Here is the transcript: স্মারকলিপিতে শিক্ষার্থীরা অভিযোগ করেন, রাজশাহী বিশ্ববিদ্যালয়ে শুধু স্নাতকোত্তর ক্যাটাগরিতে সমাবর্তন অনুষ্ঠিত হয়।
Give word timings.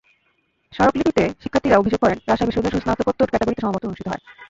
স্মারকলিপিতে 0.73 1.23
শিক্ষার্থীরা 1.43 1.79
অভিযোগ 1.81 1.99
করেন, 2.01 2.17
রাজশাহী 2.19 2.47
বিশ্ববিদ্যালয়ে 2.47 2.75
শুধু 2.75 2.85
স্নাতকোত্তর 2.85 3.29
ক্যাটাগরিতে 3.29 3.63
সমাবর্তন 3.63 3.89
অনুষ্ঠিত 3.89 4.07
হয়। 4.09 4.21